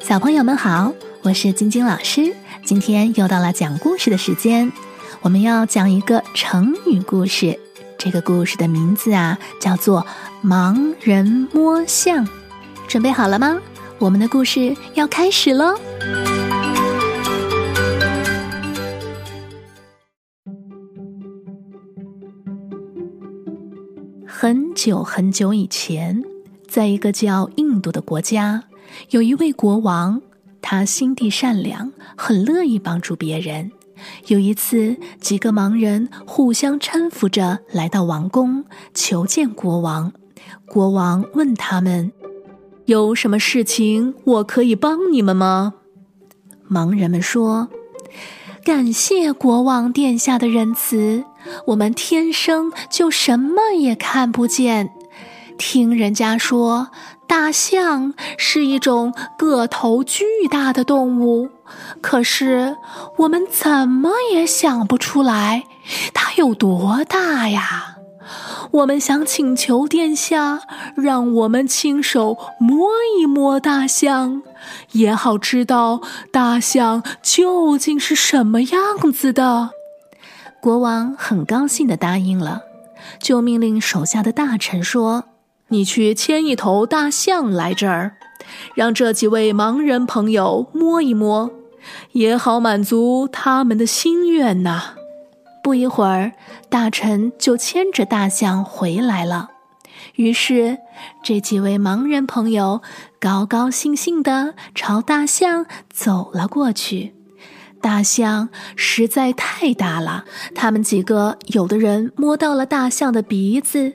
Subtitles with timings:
[0.00, 2.34] 小朋友们好，我是晶晶老师。
[2.64, 4.72] 今天又到了讲故事的时间，
[5.20, 7.56] 我们要讲一个成语故事。
[7.96, 10.04] 这个故事的名字啊，叫做
[10.46, 12.26] 《盲人摸象》。
[12.88, 13.58] 准备好了吗？
[13.98, 15.78] 我们的故事要开始喽！
[24.38, 26.22] 很久很久以前，
[26.68, 28.64] 在一个叫印度的国家。
[29.08, 30.20] 有一位国王，
[30.60, 33.72] 他心地善良，很乐意帮助别人。
[34.26, 40.12] 有一次，几个盲人互相搀扶着来到王宫，求见国王。
[40.66, 42.12] 国王问他们
[42.84, 45.72] ：“有什么事情我可以帮你们吗？”
[46.70, 47.70] 盲人们说
[48.62, 51.24] ：“感谢国王殿下的仁慈，
[51.66, 54.92] 我们天生就什么也看不见。
[55.58, 56.88] 听人家说。”
[57.28, 61.50] 大象是一种个头巨大的动物，
[62.00, 62.76] 可是
[63.16, 65.64] 我们怎么也想不出来
[66.14, 67.96] 它有多大呀！
[68.70, 70.60] 我们想请求殿下
[70.94, 74.42] 让我们亲手摸一摸大象，
[74.92, 79.70] 也好知道大象究竟是什么样子的。
[80.66, 82.62] 国王很高兴的答应了，
[83.20, 85.26] 就命令手下的大臣说。
[85.68, 88.16] 你去牵一头大象来这儿，
[88.74, 91.52] 让这几位盲人朋友摸一摸，
[92.10, 94.94] 也好满足他们的心愿呐。
[95.62, 96.32] 不一会儿，
[96.68, 99.50] 大臣就牵着大象回来了。
[100.16, 100.78] 于是，
[101.22, 102.82] 这几位盲人朋友
[103.20, 107.14] 高高兴兴地朝大象走了过去。
[107.86, 110.24] 大象实在太大了，
[110.56, 113.92] 他们几个有的人摸到了大象的鼻子。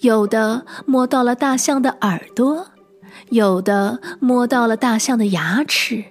[0.00, 2.66] 有的摸到了大象的耳朵，
[3.30, 6.02] 有的摸到了大象的牙齿，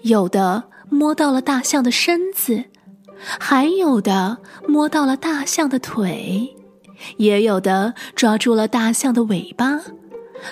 [0.00, 2.64] 有的摸到了大象的身子，
[3.38, 6.56] 还有的摸到了大象的腿，
[7.18, 9.78] 也有的抓住了大象的尾巴。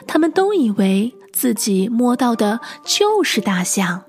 [0.07, 4.03] 他们都以为自己摸到的就是大象，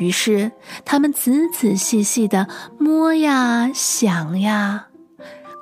[0.00, 0.50] 于是
[0.84, 4.86] 他们仔仔细细地摸呀想呀。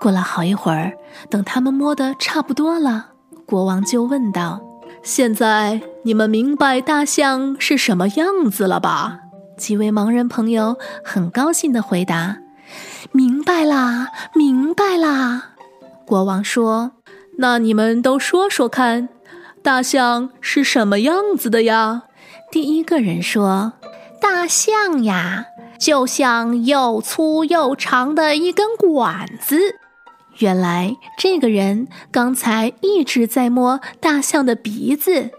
[0.00, 0.93] 过了好一会儿，
[1.28, 3.09] 等他们摸得差不多了，
[3.44, 4.60] 国王就问道
[5.03, 9.19] ：“现在你们明白大象是什么样子了吧？”
[9.59, 12.38] 几位盲人朋友很高兴地回答
[13.10, 15.55] ：“明白啦，明白啦。”
[16.06, 16.93] 国王说
[17.38, 19.09] ：“那你们都说说看，
[19.65, 22.05] 大象是什么样子的呀？”
[22.53, 23.72] 第一个人说
[24.21, 25.47] ：“大象呀，
[25.79, 29.59] 就像又粗又长的一根管子。”
[30.39, 35.31] 原来这个人刚才一直在摸大象的鼻子。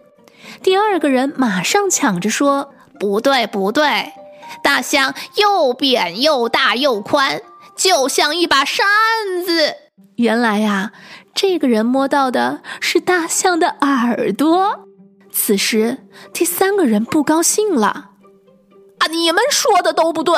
[0.62, 4.12] 第二个人马上抢着说：“不对，不对，
[4.62, 7.42] 大象又扁又大又宽，
[7.78, 8.86] 就像一把扇
[9.46, 9.76] 子。”
[10.18, 10.92] 原来呀，
[11.34, 14.82] 这个人摸到的是大象的耳朵。
[15.32, 16.00] 此时，
[16.34, 18.10] 第三个人不高兴了
[19.00, 20.38] ：“啊，你们说的都不对，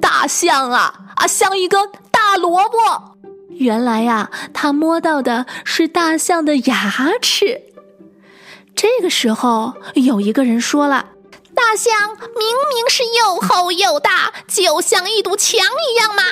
[0.00, 2.78] 大象啊啊，像一根大萝卜。”
[3.50, 7.62] 原来呀，他摸到的是大象的牙齿。
[8.74, 11.10] 这个时候，有一个人说了
[11.54, 15.58] ：“大象明明是又厚又大，就像一堵墙
[15.90, 16.22] 一样嘛。”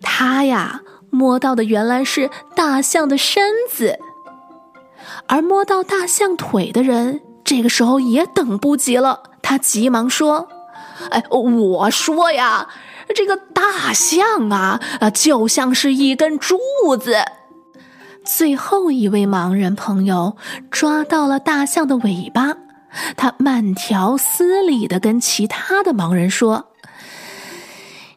[0.00, 3.98] 他呀，摸到的原来是大象的身子。
[5.26, 10.46] 而摸到大象腿的人，这个时候也等不及了，他急忙说
[11.10, 12.68] ：“哎，我说呀。”
[13.14, 16.56] 这个大象啊啊，就像是一根柱
[16.98, 17.16] 子。
[18.24, 20.36] 最后一位盲人朋友
[20.70, 22.56] 抓到了大象的尾巴，
[23.16, 26.68] 他慢条斯理的跟其他的盲人说：“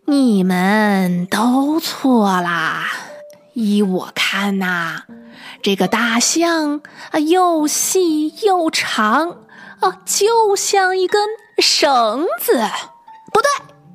[0.06, 2.86] 你们都错啦！
[3.54, 5.02] 依我看呐，
[5.62, 6.80] 这个大象
[7.12, 9.40] 啊，又细又长
[9.82, 11.28] 啊，就像一根
[11.60, 12.54] 绳子。
[13.34, 13.48] 不对。”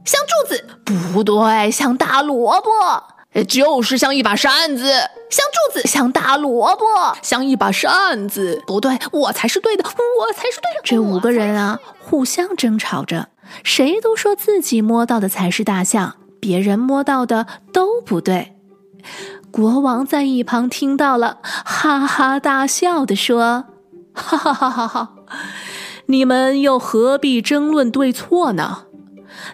[0.03, 4.85] 像柱子不对，像大萝卜，就是像一把扇子；
[5.31, 6.85] 像柱子，像大萝卜，
[7.23, 8.61] 像一把扇子。
[8.67, 10.81] 不对，我才是对的，我才是对的。
[10.83, 13.29] 这五个人啊，互相争吵着，
[13.63, 18.57] 谁都说自己摸到的才是大象，别人摸到的都不对。
[19.53, 23.67] 国王在一旁听到了，哈哈大笑的说
[24.13, 25.13] ：“哈哈哈哈哈，
[26.11, 28.87] 你们又何必争论对错呢？”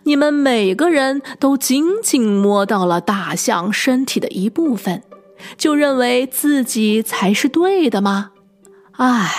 [0.05, 5.03] 你们每个人都仅仅摸到了大象身体的一部分，
[5.59, 8.31] 就认为自己才是对的吗？
[8.93, 9.31] 唉，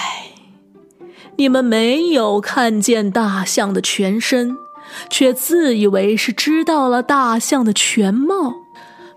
[1.38, 4.56] 你们没有看见大象的全身，
[5.10, 8.54] 却自以为是知道了大象的全貌；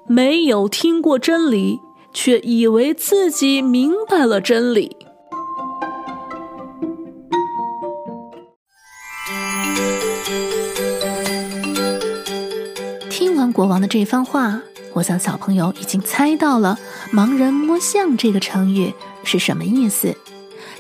[0.09, 1.79] 没有听过真理，
[2.15, 4.97] 却以为自己明白了真理。
[13.61, 14.59] 国王的这番话，
[14.95, 16.79] 我想小朋友已经猜到了
[17.13, 20.17] “盲人摸象”这个成语是什么意思。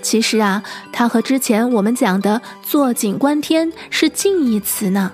[0.00, 5.12] 其实啊，它和之前我们讲的“坐井观天”是近义词呢。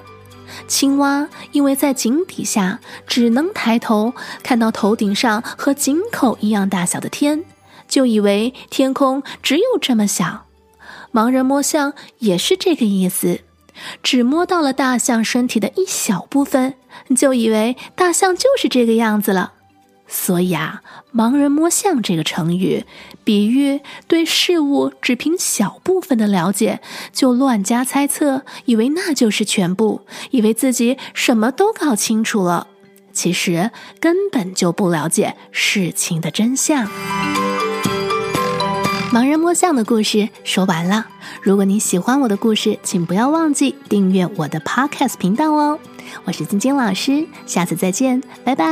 [0.68, 4.14] 青蛙因为在井底下，只能抬头
[4.44, 7.42] 看到头顶上和井口一样大小的天，
[7.88, 10.44] 就以为天空只有这么小。
[11.12, 13.40] 盲人摸象也是这个意思，
[14.02, 16.74] 只摸到了大象身体的一小部分，
[17.16, 19.52] 就以为大象就是这个样子了。
[20.08, 20.82] 所以啊
[21.12, 22.84] ，“盲人摸象”这个成语，
[23.24, 26.80] 比喻对事物只凭小部分的了解
[27.12, 32.68] 就乱加猜测，以为那就是全部，以为自己什么都搞清楚了，
[33.12, 36.88] 其实根本就不了解事情的真相。
[39.16, 41.06] 盲人摸象的故事说完了。
[41.40, 45.78] 如果你喜欢我的故事，请不要忘记订阅我的 Podcast 频道哦。
[46.24, 48.66] 我是晶晶老师，下次再见，拜拜。